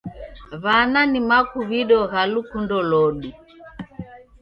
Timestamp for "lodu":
2.89-3.29